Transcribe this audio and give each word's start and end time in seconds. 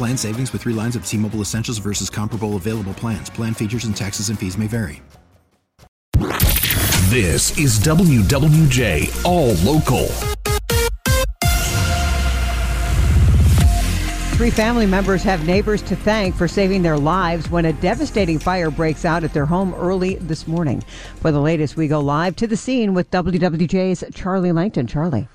Plan 0.00 0.16
savings 0.16 0.50
with 0.54 0.62
three 0.62 0.72
lines 0.72 0.96
of 0.96 1.04
T 1.04 1.18
Mobile 1.18 1.42
Essentials 1.42 1.76
versus 1.76 2.08
comparable 2.08 2.56
available 2.56 2.94
plans. 2.94 3.28
Plan 3.28 3.52
features 3.52 3.84
and 3.84 3.94
taxes 3.94 4.30
and 4.30 4.38
fees 4.38 4.56
may 4.56 4.66
vary. 4.66 5.02
This 7.10 7.58
is 7.58 7.78
WWJ 7.80 9.26
All 9.26 9.52
Local. 9.56 10.06
Three 14.38 14.50
family 14.50 14.86
members 14.86 15.22
have 15.22 15.46
neighbors 15.46 15.82
to 15.82 15.96
thank 15.96 16.34
for 16.34 16.48
saving 16.48 16.80
their 16.80 16.96
lives 16.96 17.50
when 17.50 17.66
a 17.66 17.74
devastating 17.74 18.38
fire 18.38 18.70
breaks 18.70 19.04
out 19.04 19.22
at 19.22 19.34
their 19.34 19.44
home 19.44 19.74
early 19.74 20.14
this 20.14 20.48
morning. 20.48 20.82
For 21.16 21.30
the 21.30 21.42
latest, 21.42 21.76
we 21.76 21.88
go 21.88 22.00
live 22.00 22.36
to 22.36 22.46
the 22.46 22.56
scene 22.56 22.94
with 22.94 23.10
WWJ's 23.10 24.02
Charlie 24.14 24.52
Langton. 24.52 24.86
Charlie. 24.86 25.28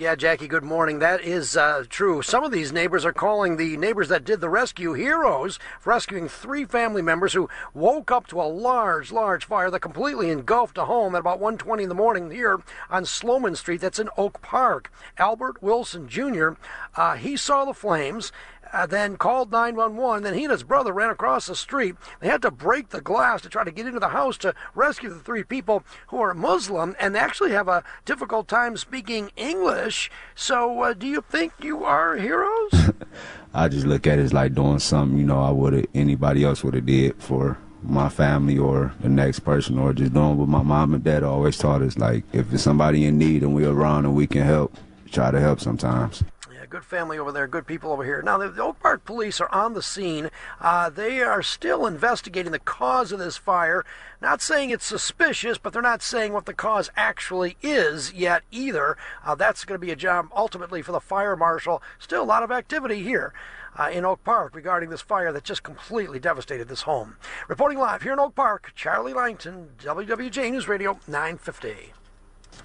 Yeah, 0.00 0.14
Jackie, 0.14 0.48
good 0.48 0.64
morning. 0.64 1.00
That 1.00 1.20
is 1.20 1.58
uh, 1.58 1.84
true. 1.90 2.22
Some 2.22 2.42
of 2.42 2.52
these 2.52 2.72
neighbors 2.72 3.04
are 3.04 3.12
calling 3.12 3.58
the 3.58 3.76
neighbors 3.76 4.08
that 4.08 4.24
did 4.24 4.40
the 4.40 4.48
rescue 4.48 4.94
heroes 4.94 5.58
for 5.78 5.90
rescuing 5.90 6.26
three 6.26 6.64
family 6.64 7.02
members 7.02 7.34
who 7.34 7.50
woke 7.74 8.10
up 8.10 8.26
to 8.28 8.40
a 8.40 8.48
large, 8.48 9.12
large 9.12 9.44
fire 9.44 9.70
that 9.70 9.80
completely 9.80 10.30
engulfed 10.30 10.78
a 10.78 10.86
home 10.86 11.14
at 11.14 11.18
about 11.18 11.38
1.20 11.38 11.82
in 11.82 11.90
the 11.90 11.94
morning 11.94 12.30
here 12.30 12.62
on 12.88 13.04
Sloman 13.04 13.54
Street. 13.54 13.82
That's 13.82 13.98
in 13.98 14.08
Oak 14.16 14.40
Park. 14.40 14.90
Albert 15.18 15.62
Wilson 15.62 16.08
Jr., 16.08 16.52
uh, 16.96 17.16
he 17.16 17.36
saw 17.36 17.66
the 17.66 17.74
flames 17.74 18.32
uh, 18.72 18.86
then 18.86 19.16
called 19.16 19.50
911. 19.50 20.22
Then 20.22 20.34
he 20.34 20.44
and 20.44 20.52
his 20.52 20.62
brother 20.62 20.92
ran 20.92 21.10
across 21.10 21.46
the 21.46 21.56
street. 21.56 21.96
They 22.20 22.28
had 22.28 22.42
to 22.42 22.50
break 22.50 22.90
the 22.90 23.00
glass 23.00 23.42
to 23.42 23.48
try 23.48 23.64
to 23.64 23.70
get 23.70 23.86
into 23.86 24.00
the 24.00 24.08
house 24.08 24.36
to 24.38 24.54
rescue 24.74 25.08
the 25.08 25.20
three 25.20 25.44
people 25.44 25.82
who 26.08 26.20
are 26.20 26.34
Muslim 26.34 26.94
and 26.98 27.16
actually 27.16 27.52
have 27.52 27.68
a 27.68 27.84
difficult 28.04 28.48
time 28.48 28.76
speaking 28.76 29.30
English. 29.36 30.10
So, 30.34 30.82
uh, 30.82 30.94
do 30.94 31.06
you 31.06 31.24
think 31.28 31.52
you 31.60 31.84
are 31.84 32.16
heroes? 32.16 32.92
I 33.54 33.68
just 33.68 33.86
look 33.86 34.06
at 34.06 34.18
it 34.18 34.22
as 34.22 34.32
like 34.32 34.54
doing 34.54 34.78
something 34.78 35.18
you 35.18 35.24
know 35.24 35.40
I 35.40 35.50
would 35.50 35.72
have, 35.72 35.86
anybody 35.94 36.44
else 36.44 36.62
would 36.62 36.74
have 36.74 36.86
did 36.86 37.20
for 37.20 37.58
my 37.82 38.08
family 38.08 38.58
or 38.58 38.94
the 39.00 39.08
next 39.08 39.40
person 39.40 39.78
or 39.78 39.92
just 39.92 40.12
doing 40.12 40.36
what 40.36 40.48
my 40.48 40.62
mom 40.62 40.94
and 40.94 41.02
dad 41.02 41.22
always 41.22 41.56
taught 41.56 41.82
us 41.82 41.96
like 41.96 42.24
if 42.32 42.52
it's 42.52 42.62
somebody 42.62 43.06
in 43.06 43.18
need 43.18 43.42
and 43.42 43.54
we're 43.54 43.70
around 43.70 44.04
and 44.04 44.14
we 44.14 44.26
can 44.26 44.42
help 44.42 44.76
try 45.10 45.30
to 45.30 45.40
help 45.40 45.60
sometimes 45.60 46.22
good 46.70 46.84
family 46.84 47.18
over 47.18 47.32
there, 47.32 47.48
good 47.48 47.66
people 47.66 47.90
over 47.92 48.04
here. 48.04 48.22
Now, 48.22 48.38
the, 48.38 48.62
Oak 48.62 48.78
Park 48.78 49.04
police 49.04 49.40
are 49.40 49.52
on 49.52 49.74
the 49.74 49.82
scene. 49.82 50.30
Uh, 50.60 50.88
they 50.88 51.20
are 51.20 51.42
still 51.42 51.84
investigating 51.84 52.52
the 52.52 52.60
cause 52.60 53.10
of 53.10 53.18
this 53.18 53.36
fire. 53.36 53.84
Not 54.22 54.40
saying 54.40 54.70
it's 54.70 54.86
suspicious, 54.86 55.58
but 55.58 55.72
they're 55.72 55.82
not 55.82 56.00
saying 56.00 56.32
what 56.32 56.46
the 56.46 56.54
cause 56.54 56.88
actually 56.96 57.56
is 57.60 58.12
yet 58.12 58.44
either. 58.52 58.96
Uh, 59.24 59.34
that's 59.34 59.64
going 59.64 59.80
to 59.80 59.84
be 59.84 59.92
a 59.92 59.96
job 59.96 60.28
ultimately 60.34 60.80
for 60.80 60.92
the 60.92 61.00
fire 61.00 61.36
marshal. 61.36 61.82
Still 61.98 62.22
a 62.22 62.24
lot 62.24 62.44
of 62.44 62.52
activity 62.52 63.02
here. 63.02 63.34
Uh, 63.78 63.88
in 63.88 64.04
Oak 64.04 64.22
Park 64.24 64.56
regarding 64.56 64.90
this 64.90 65.00
fire 65.00 65.32
that 65.32 65.44
just 65.44 65.62
completely 65.62 66.18
devastated 66.18 66.66
this 66.66 66.82
home. 66.82 67.16
Reporting 67.46 67.78
live 67.78 68.02
here 68.02 68.12
in 68.12 68.18
Oak 68.18 68.34
Park, 68.34 68.72
Charlie 68.74 69.14
Langton, 69.14 69.70
WWJ 69.78 70.50
News 70.50 70.66
Radio 70.66 70.98
950. 71.06 71.92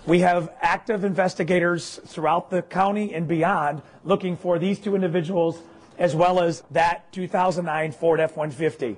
We 0.08 0.20
have 0.20 0.54
active 0.62 1.04
investigators 1.04 2.00
throughout 2.06 2.52
the 2.52 2.62
county 2.62 3.16
and 3.16 3.28
beyond 3.28 3.82
looking 4.04 4.38
for 4.38 4.60
these 4.60 4.78
two 4.78 4.94
individuals 4.94 5.58
as 5.98 6.16
well 6.16 6.40
as 6.40 6.62
that 6.70 7.12
2009 7.12 7.92
Ford 7.92 8.20
F-150. 8.20 8.98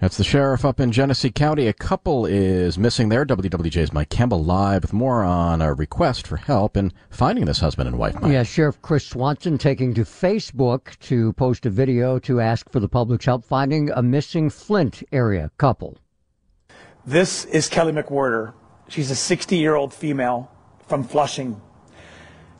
That's 0.00 0.16
the 0.16 0.24
sheriff 0.24 0.64
up 0.64 0.80
in 0.80 0.90
Genesee 0.90 1.30
County. 1.30 1.68
A 1.68 1.72
couple 1.72 2.26
is 2.26 2.78
missing 2.78 3.10
there. 3.10 3.24
WWJ's 3.24 3.92
Mike 3.92 4.08
Campbell 4.08 4.42
live 4.42 4.82
with 4.82 4.92
more 4.92 5.22
on 5.22 5.62
a 5.62 5.72
request 5.72 6.26
for 6.26 6.38
help 6.38 6.76
in 6.76 6.92
finding 7.10 7.44
this 7.44 7.60
husband 7.60 7.86
and 7.86 7.98
wife. 7.98 8.20
Mike. 8.20 8.32
Yeah, 8.32 8.42
Sheriff 8.42 8.80
Chris 8.82 9.06
Swanson 9.06 9.56
taking 9.56 9.94
to 9.94 10.00
Facebook 10.00 10.98
to 11.00 11.32
post 11.34 11.64
a 11.66 11.70
video 11.70 12.18
to 12.20 12.40
ask 12.40 12.68
for 12.72 12.80
the 12.80 12.88
public's 12.88 13.26
help 13.26 13.44
finding 13.44 13.90
a 13.90 14.02
missing 14.02 14.50
Flint 14.50 15.02
area 15.12 15.50
couple. 15.58 15.98
This 17.06 17.44
is 17.44 17.68
Kelly 17.68 17.92
McWhirter. 17.92 18.54
She's 18.90 19.12
a 19.12 19.14
60 19.14 19.56
year 19.56 19.76
old 19.76 19.94
female 19.94 20.50
from 20.88 21.04
Flushing. 21.04 21.60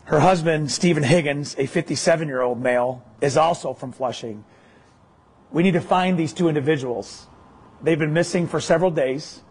Her 0.04 0.20
husband, 0.20 0.70
Stephen 0.70 1.02
Higgins, 1.02 1.56
a 1.58 1.66
57 1.66 2.28
year 2.28 2.40
old 2.40 2.62
male, 2.62 3.04
is 3.20 3.36
also 3.36 3.74
from 3.74 3.90
Flushing. 3.90 4.44
We 5.50 5.64
need 5.64 5.72
to 5.72 5.80
find 5.80 6.16
these 6.16 6.32
two 6.32 6.48
individuals. 6.48 7.26
They've 7.82 7.98
been 7.98 8.12
missing 8.12 8.46
for 8.46 8.60
several 8.60 8.92
days. 8.92 9.42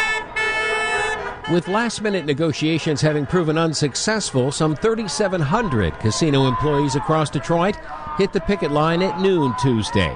With 1.50 1.68
last 1.68 2.02
minute 2.02 2.26
negotiations 2.26 3.00
having 3.00 3.24
proven 3.24 3.56
unsuccessful, 3.56 4.52
some 4.52 4.76
3,700 4.76 5.98
casino 6.00 6.46
employees 6.48 6.96
across 6.96 7.30
Detroit 7.30 7.76
hit 8.18 8.34
the 8.34 8.40
picket 8.40 8.72
line 8.72 9.00
at 9.00 9.20
noon 9.20 9.54
Tuesday. 9.58 10.14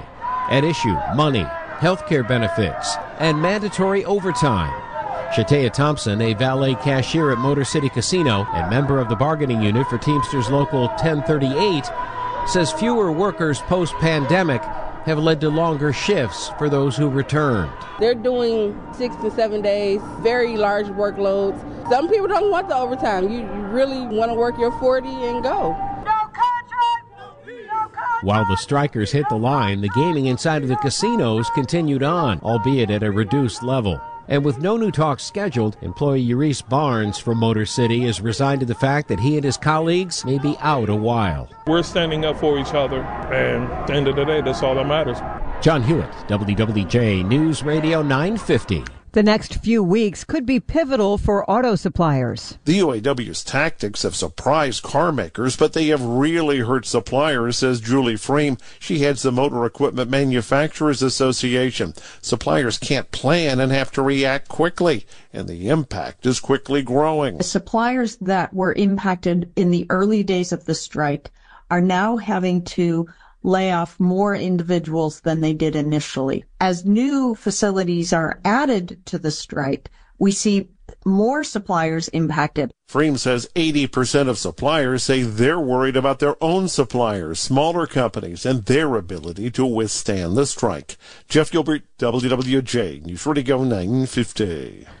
At 0.51 0.63
issue, 0.63 0.95
money, 1.15 1.47
health 1.79 2.05
care 2.05 2.23
benefits, 2.23 2.95
and 3.17 3.41
mandatory 3.41 4.05
overtime. 4.05 4.88
Shatea 5.31 5.71
Thompson, 5.71 6.21
a 6.21 6.33
valet 6.33 6.73
cashier 6.75 7.31
at 7.31 7.37
Motor 7.37 7.63
City 7.63 7.87
Casino 7.87 8.47
and 8.53 8.69
member 8.69 8.99
of 8.99 9.09
the 9.09 9.15
bargaining 9.15 9.61
unit 9.61 9.87
for 9.87 9.99
Teamsters 9.99 10.49
Local 10.49 10.87
1038, 10.87 11.85
says 12.47 12.71
fewer 12.71 13.11
workers 13.11 13.59
post 13.61 13.93
pandemic 13.95 14.61
have 15.05 15.19
led 15.19 15.39
to 15.41 15.49
longer 15.49 15.93
shifts 15.93 16.49
for 16.57 16.67
those 16.67 16.97
who 16.97 17.09
returned. 17.09 17.71
They're 17.99 18.15
doing 18.15 18.79
six 18.93 19.15
to 19.17 19.29
seven 19.29 19.61
days, 19.61 20.01
very 20.19 20.57
large 20.57 20.87
workloads. 20.87 21.59
Some 21.89 22.09
people 22.09 22.27
don't 22.27 22.49
want 22.49 22.67
the 22.67 22.75
overtime. 22.75 23.29
You, 23.29 23.39
you 23.39 23.67
really 23.67 24.01
want 24.01 24.31
to 24.31 24.35
work 24.35 24.57
your 24.57 24.71
40 24.79 25.07
and 25.09 25.43
go. 25.43 25.73
While 28.21 28.45
the 28.45 28.57
strikers 28.57 29.11
hit 29.11 29.29
the 29.29 29.37
line, 29.37 29.79
the 29.79 29.89
gaming 29.89 30.25
inside 30.25 30.63
of 30.63 30.69
the 30.69 30.75
casinos 30.75 31.49
continued 31.51 32.03
on, 32.03 32.39
albeit 32.41 32.89
at 32.89 33.03
a 33.03 33.11
reduced 33.11 33.63
level. 33.63 34.01
And 34.29 34.45
with 34.45 34.59
no 34.59 34.77
new 34.77 34.91
talks 34.91 35.23
scheduled, 35.23 35.75
employee 35.81 36.21
Urice 36.21 36.61
Barnes 36.61 37.17
from 37.17 37.39
Motor 37.39 37.65
City 37.65 38.05
is 38.05 38.21
resigned 38.21 38.59
to 38.59 38.65
the 38.67 38.75
fact 38.75 39.07
that 39.07 39.19
he 39.19 39.37
and 39.37 39.43
his 39.43 39.57
colleagues 39.57 40.23
may 40.23 40.37
be 40.37 40.55
out 40.59 40.87
a 40.87 40.95
while. 40.95 41.49
We're 41.65 41.81
standing 41.81 42.25
up 42.25 42.39
for 42.39 42.59
each 42.59 42.75
other, 42.75 43.01
and 43.01 43.63
at 43.63 43.87
the 43.87 43.93
end 43.93 44.07
of 44.07 44.15
the 44.15 44.25
day, 44.25 44.41
that's 44.41 44.61
all 44.61 44.75
that 44.75 44.85
matters. 44.85 45.17
John 45.63 45.81
Hewitt, 45.81 46.11
WWJ 46.27 47.25
News 47.25 47.63
Radio 47.63 48.03
950. 48.03 48.98
The 49.11 49.23
next 49.23 49.55
few 49.63 49.83
weeks 49.83 50.23
could 50.23 50.45
be 50.45 50.59
pivotal 50.59 51.17
for 51.17 51.49
auto 51.49 51.73
suppliers. 51.73 52.59
The 52.65 52.77
UAW's 52.77 53.43
tactics 53.43 54.03
have 54.03 54.15
surprised 54.15 54.83
car 54.83 55.11
makers, 55.11 55.55
but 55.55 55.73
they 55.73 55.87
have 55.87 56.03
really 56.03 56.59
hurt 56.59 56.85
suppliers, 56.85 57.57
says 57.57 57.81
Julie 57.81 58.17
Fream. 58.17 58.59
She 58.77 58.99
heads 58.99 59.23
the 59.23 59.31
Motor 59.31 59.65
Equipment 59.65 60.11
Manufacturers 60.11 61.01
Association. 61.01 61.95
Suppliers 62.21 62.77
can't 62.77 63.09
plan 63.09 63.59
and 63.59 63.71
have 63.71 63.91
to 63.93 64.03
react 64.03 64.47
quickly, 64.47 65.07
and 65.33 65.47
the 65.47 65.69
impact 65.69 66.27
is 66.27 66.39
quickly 66.39 66.83
growing. 66.83 67.39
The 67.39 67.43
Suppliers 67.43 68.15
that 68.17 68.53
were 68.53 68.73
impacted 68.73 69.51
in 69.55 69.71
the 69.71 69.87
early 69.89 70.21
days 70.21 70.51
of 70.51 70.65
the 70.65 70.75
strike 70.75 71.31
are 71.71 71.81
now 71.81 72.17
having 72.17 72.63
to 72.63 73.07
lay 73.43 73.71
off 73.71 73.99
more 73.99 74.35
individuals 74.35 75.21
than 75.21 75.41
they 75.41 75.53
did 75.53 75.75
initially. 75.75 76.43
As 76.59 76.85
new 76.85 77.35
facilities 77.35 78.11
are 78.13 78.39
added 78.43 78.99
to 79.05 79.17
the 79.17 79.31
strike, 79.31 79.89
we 80.17 80.31
see 80.31 80.69
more 81.05 81.43
suppliers 81.43 82.07
impacted. 82.09 82.71
Fream 82.87 83.17
says 83.17 83.49
80% 83.55 84.27
of 84.27 84.37
suppliers 84.37 85.03
say 85.03 85.21
they're 85.21 85.59
worried 85.59 85.95
about 85.95 86.19
their 86.19 86.35
own 86.43 86.67
suppliers, 86.67 87.39
smaller 87.39 87.85
companies, 87.85 88.45
and 88.45 88.65
their 88.65 88.95
ability 88.95 89.51
to 89.51 89.65
withstand 89.65 90.35
the 90.35 90.45
strike. 90.45 90.97
Jeff 91.27 91.51
Gilbert, 91.51 91.83
WWJ, 91.99 93.05
News 93.05 93.25
Radio 93.25 93.63
950. 93.63 94.98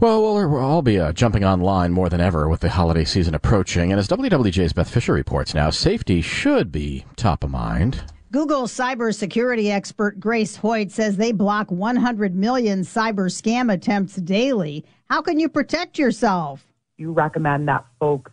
Well, 0.00 0.22
we'll 0.22 0.56
all 0.56 0.82
be 0.82 0.98
uh, 0.98 1.12
jumping 1.12 1.44
online 1.44 1.92
more 1.92 2.08
than 2.08 2.20
ever 2.20 2.48
with 2.48 2.60
the 2.60 2.68
holiday 2.68 3.04
season 3.04 3.34
approaching. 3.34 3.92
And 3.92 3.98
as 3.98 4.08
WWJ's 4.08 4.72
Beth 4.72 4.90
Fisher 4.90 5.12
reports 5.12 5.54
now, 5.54 5.70
safety 5.70 6.20
should 6.20 6.72
be 6.72 7.04
top 7.16 7.44
of 7.44 7.50
mind. 7.50 8.02
Google 8.32 8.64
cybersecurity 8.64 9.70
expert 9.70 10.18
Grace 10.18 10.56
Hoyt 10.56 10.90
says 10.90 11.16
they 11.16 11.30
block 11.30 11.70
100 11.70 12.34
million 12.34 12.80
cyber 12.80 13.30
scam 13.30 13.72
attempts 13.72 14.16
daily. 14.16 14.84
How 15.08 15.22
can 15.22 15.38
you 15.38 15.48
protect 15.48 15.96
yourself? 15.98 16.66
You 16.96 17.12
recommend 17.12 17.68
that 17.68 17.86
folks 18.00 18.32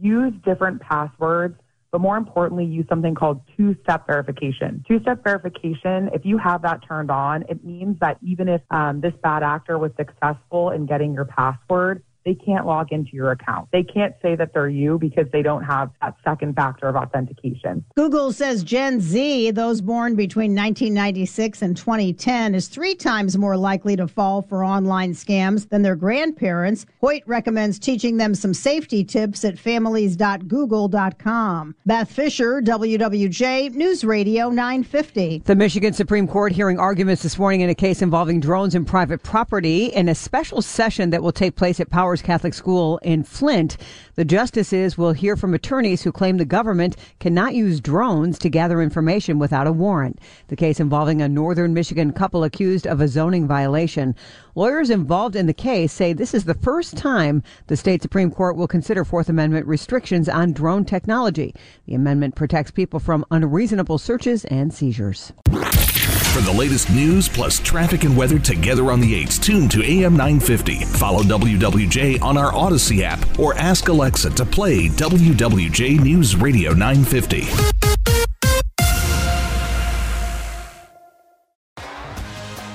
use 0.00 0.32
different 0.44 0.80
passwords 0.80 1.58
but 1.92 2.00
more 2.00 2.16
importantly, 2.16 2.64
use 2.64 2.86
something 2.88 3.14
called 3.14 3.40
two 3.56 3.76
step 3.82 4.06
verification. 4.06 4.84
Two 4.86 5.00
step 5.00 5.24
verification, 5.24 6.10
if 6.12 6.24
you 6.24 6.38
have 6.38 6.62
that 6.62 6.80
turned 6.86 7.10
on, 7.10 7.44
it 7.48 7.64
means 7.64 7.96
that 8.00 8.18
even 8.22 8.48
if 8.48 8.60
um, 8.70 9.00
this 9.00 9.14
bad 9.22 9.42
actor 9.42 9.78
was 9.78 9.90
successful 9.96 10.70
in 10.70 10.86
getting 10.86 11.12
your 11.12 11.24
password, 11.24 12.02
they 12.24 12.34
can't 12.34 12.66
log 12.66 12.92
into 12.92 13.12
your 13.12 13.30
account. 13.30 13.68
They 13.72 13.82
can't 13.82 14.14
say 14.20 14.36
that 14.36 14.52
they're 14.52 14.68
you 14.68 14.98
because 14.98 15.24
they 15.32 15.40
don't 15.42 15.64
have 15.64 15.90
that 16.02 16.16
second 16.22 16.54
factor 16.54 16.86
of 16.86 16.96
authentication. 16.96 17.82
Google 17.96 18.30
says 18.32 18.62
Gen 18.62 19.00
Z, 19.00 19.52
those 19.52 19.80
born 19.80 20.16
between 20.16 20.54
1996 20.54 21.62
and 21.62 21.74
2010, 21.76 22.54
is 22.54 22.68
three 22.68 22.94
times 22.94 23.38
more 23.38 23.56
likely 23.56 23.96
to 23.96 24.06
fall 24.06 24.42
for 24.42 24.62
online 24.64 25.12
scams 25.12 25.68
than 25.70 25.80
their 25.82 25.96
grandparents. 25.96 26.84
Hoyt 27.00 27.22
recommends 27.26 27.78
teaching 27.78 28.18
them 28.18 28.34
some 28.34 28.52
safety 28.52 29.02
tips 29.02 29.42
at 29.44 29.58
families.google.com. 29.58 31.74
Beth 31.86 32.10
Fisher, 32.10 32.60
WWJ, 32.60 33.74
News 33.74 34.04
Radio 34.04 34.50
950. 34.50 35.42
The 35.44 35.56
Michigan 35.56 35.94
Supreme 35.94 36.28
Court 36.28 36.52
hearing 36.52 36.78
arguments 36.78 37.22
this 37.22 37.38
morning 37.38 37.62
in 37.62 37.70
a 37.70 37.74
case 37.74 38.02
involving 38.02 38.40
drones 38.40 38.74
and 38.74 38.86
private 38.86 39.22
property 39.22 39.86
in 39.86 40.08
a 40.08 40.14
special 40.14 40.60
session 40.62 41.10
that 41.10 41.22
will 41.22 41.32
take 41.32 41.56
place 41.56 41.80
at 41.80 41.90
Powers 41.90 42.09
Catholic 42.18 42.52
School 42.52 42.98
in 43.04 43.22
Flint. 43.22 43.76
The 44.16 44.24
justices 44.24 44.98
will 44.98 45.12
hear 45.12 45.36
from 45.36 45.54
attorneys 45.54 46.02
who 46.02 46.10
claim 46.10 46.38
the 46.38 46.44
government 46.44 46.96
cannot 47.20 47.54
use 47.54 47.80
drones 47.80 48.36
to 48.40 48.50
gather 48.50 48.82
information 48.82 49.38
without 49.38 49.68
a 49.68 49.72
warrant. 49.72 50.18
The 50.48 50.56
case 50.56 50.80
involving 50.80 51.22
a 51.22 51.28
northern 51.28 51.72
Michigan 51.72 52.12
couple 52.12 52.42
accused 52.42 52.88
of 52.88 53.00
a 53.00 53.06
zoning 53.06 53.46
violation. 53.46 54.16
Lawyers 54.56 54.90
involved 54.90 55.36
in 55.36 55.46
the 55.46 55.54
case 55.54 55.92
say 55.92 56.12
this 56.12 56.34
is 56.34 56.44
the 56.44 56.54
first 56.54 56.96
time 56.96 57.44
the 57.68 57.76
state 57.76 58.02
Supreme 58.02 58.32
Court 58.32 58.56
will 58.56 58.66
consider 58.66 59.04
Fourth 59.04 59.28
Amendment 59.28 59.66
restrictions 59.66 60.28
on 60.28 60.52
drone 60.52 60.84
technology. 60.84 61.54
The 61.86 61.94
amendment 61.94 62.34
protects 62.34 62.72
people 62.72 62.98
from 62.98 63.24
unreasonable 63.30 63.98
searches 63.98 64.44
and 64.46 64.74
seizures. 64.74 65.32
For 66.32 66.40
the 66.42 66.52
latest 66.52 66.88
news 66.90 67.28
plus 67.28 67.58
traffic 67.58 68.04
and 68.04 68.16
weather 68.16 68.38
together 68.38 68.92
on 68.92 69.00
the 69.00 69.24
8s, 69.24 69.42
tune 69.42 69.68
to 69.70 69.82
AM 69.82 70.12
950. 70.12 70.84
Follow 70.84 71.22
WWJ 71.24 72.22
on 72.22 72.38
our 72.38 72.52
Audacy 72.52 73.02
app 73.02 73.18
or 73.36 73.52
ask 73.54 73.88
Alexa 73.88 74.30
to 74.30 74.44
play 74.44 74.88
WWJ 74.88 75.98
News 75.98 76.36
Radio 76.36 76.72
950. 76.72 77.48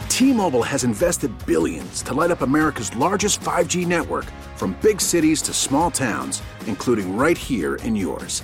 T-Mobile 0.10 0.64
has 0.64 0.84
invested 0.84 1.32
billions 1.46 2.02
to 2.02 2.14
light 2.14 2.32
up 2.32 2.42
America's 2.42 2.94
largest 2.98 3.40
5G 3.40 3.88
network 3.88 4.26
from 4.58 4.76
big 4.82 5.00
cities 5.00 5.42
to 5.44 5.54
small 5.54 5.90
towns, 5.90 6.42
including 6.68 7.16
right 7.16 7.38
here 7.38 7.76
in 7.76 7.96
yours. 7.96 8.44